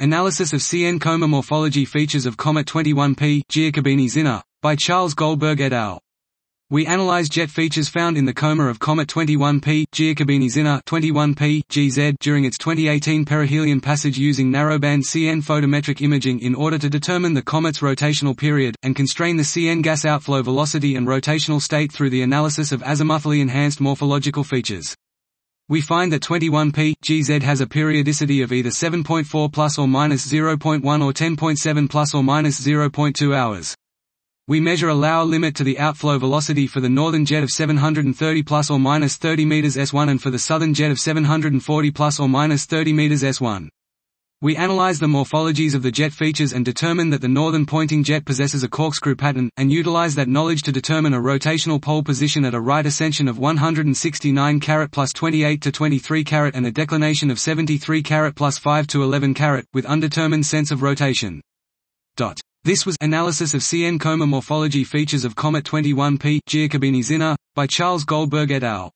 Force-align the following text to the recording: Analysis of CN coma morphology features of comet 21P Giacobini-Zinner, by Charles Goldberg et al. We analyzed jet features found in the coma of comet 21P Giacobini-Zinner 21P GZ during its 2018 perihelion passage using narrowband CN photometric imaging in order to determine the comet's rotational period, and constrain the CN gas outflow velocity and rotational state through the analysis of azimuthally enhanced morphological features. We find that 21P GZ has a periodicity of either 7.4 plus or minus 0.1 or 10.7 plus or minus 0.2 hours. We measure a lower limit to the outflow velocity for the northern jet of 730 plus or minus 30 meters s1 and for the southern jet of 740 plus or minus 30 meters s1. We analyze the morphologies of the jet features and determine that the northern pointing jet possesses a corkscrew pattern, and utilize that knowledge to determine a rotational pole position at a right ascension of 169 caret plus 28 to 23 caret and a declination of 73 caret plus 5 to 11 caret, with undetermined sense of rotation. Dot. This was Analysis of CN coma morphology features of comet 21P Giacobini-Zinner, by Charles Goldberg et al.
Analysis 0.00 0.52
of 0.52 0.60
CN 0.60 1.00
coma 1.00 1.26
morphology 1.26 1.84
features 1.84 2.24
of 2.24 2.36
comet 2.36 2.68
21P 2.68 3.42
Giacobini-Zinner, 3.50 4.42
by 4.62 4.76
Charles 4.76 5.12
Goldberg 5.12 5.60
et 5.60 5.72
al. 5.72 6.00
We 6.70 6.86
analyzed 6.86 7.32
jet 7.32 7.50
features 7.50 7.88
found 7.88 8.16
in 8.16 8.24
the 8.24 8.32
coma 8.32 8.68
of 8.68 8.78
comet 8.78 9.08
21P 9.08 9.86
Giacobini-Zinner 9.92 10.84
21P 10.84 11.62
GZ 11.68 12.14
during 12.20 12.44
its 12.44 12.56
2018 12.58 13.24
perihelion 13.24 13.82
passage 13.82 14.16
using 14.16 14.52
narrowband 14.52 15.02
CN 15.02 15.42
photometric 15.42 16.00
imaging 16.00 16.38
in 16.42 16.54
order 16.54 16.78
to 16.78 16.88
determine 16.88 17.34
the 17.34 17.42
comet's 17.42 17.80
rotational 17.80 18.38
period, 18.38 18.76
and 18.84 18.94
constrain 18.94 19.36
the 19.36 19.42
CN 19.42 19.82
gas 19.82 20.04
outflow 20.04 20.42
velocity 20.42 20.94
and 20.94 21.08
rotational 21.08 21.60
state 21.60 21.90
through 21.90 22.10
the 22.10 22.22
analysis 22.22 22.70
of 22.70 22.82
azimuthally 22.82 23.40
enhanced 23.40 23.80
morphological 23.80 24.44
features. 24.44 24.94
We 25.70 25.82
find 25.82 26.10
that 26.14 26.22
21P 26.22 26.94
GZ 27.04 27.42
has 27.42 27.60
a 27.60 27.66
periodicity 27.66 28.40
of 28.40 28.54
either 28.54 28.70
7.4 28.70 29.52
plus 29.52 29.78
or 29.78 29.86
minus 29.86 30.26
0.1 30.26 30.82
or 30.82 31.12
10.7 31.12 31.90
plus 31.90 32.14
or 32.14 32.22
minus 32.22 32.58
0.2 32.58 33.36
hours. 33.36 33.76
We 34.46 34.60
measure 34.60 34.88
a 34.88 34.94
lower 34.94 35.24
limit 35.24 35.54
to 35.56 35.64
the 35.64 35.78
outflow 35.78 36.16
velocity 36.16 36.66
for 36.66 36.80
the 36.80 36.88
northern 36.88 37.26
jet 37.26 37.42
of 37.42 37.50
730 37.50 38.42
plus 38.44 38.70
or 38.70 38.78
minus 38.78 39.18
30 39.18 39.44
meters 39.44 39.76
s1 39.76 40.08
and 40.08 40.22
for 40.22 40.30
the 40.30 40.38
southern 40.38 40.72
jet 40.72 40.90
of 40.90 40.98
740 40.98 41.90
plus 41.90 42.18
or 42.18 42.30
minus 42.30 42.64
30 42.64 42.94
meters 42.94 43.22
s1. 43.22 43.68
We 44.40 44.54
analyze 44.54 45.00
the 45.00 45.08
morphologies 45.08 45.74
of 45.74 45.82
the 45.82 45.90
jet 45.90 46.12
features 46.12 46.52
and 46.52 46.64
determine 46.64 47.10
that 47.10 47.20
the 47.20 47.26
northern 47.26 47.66
pointing 47.66 48.04
jet 48.04 48.24
possesses 48.24 48.62
a 48.62 48.68
corkscrew 48.68 49.16
pattern, 49.16 49.50
and 49.56 49.72
utilize 49.72 50.14
that 50.14 50.28
knowledge 50.28 50.62
to 50.62 50.70
determine 50.70 51.12
a 51.12 51.18
rotational 51.18 51.82
pole 51.82 52.04
position 52.04 52.44
at 52.44 52.54
a 52.54 52.60
right 52.60 52.86
ascension 52.86 53.26
of 53.26 53.40
169 53.40 54.60
caret 54.60 54.92
plus 54.92 55.12
28 55.12 55.60
to 55.60 55.72
23 55.72 56.22
caret 56.22 56.54
and 56.54 56.64
a 56.66 56.70
declination 56.70 57.32
of 57.32 57.40
73 57.40 58.00
caret 58.00 58.36
plus 58.36 58.58
5 58.58 58.86
to 58.86 59.02
11 59.02 59.34
caret, 59.34 59.66
with 59.74 59.84
undetermined 59.86 60.46
sense 60.46 60.70
of 60.70 60.82
rotation. 60.82 61.40
Dot. 62.16 62.38
This 62.62 62.86
was 62.86 62.96
Analysis 63.00 63.54
of 63.54 63.62
CN 63.62 63.98
coma 63.98 64.24
morphology 64.28 64.84
features 64.84 65.24
of 65.24 65.34
comet 65.34 65.64
21P 65.64 66.42
Giacobini-Zinner, 66.48 67.34
by 67.56 67.66
Charles 67.66 68.04
Goldberg 68.04 68.52
et 68.52 68.62
al. 68.62 68.92